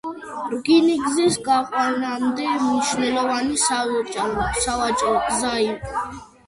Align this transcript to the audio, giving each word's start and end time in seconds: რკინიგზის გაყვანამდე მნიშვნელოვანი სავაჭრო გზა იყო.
რკინიგზის 0.53 1.37
გაყვანამდე 1.49 2.49
მნიშვნელოვანი 2.65 3.63
სავაჭრო 3.69 5.17
გზა 5.31 5.55
იყო. 5.71 6.07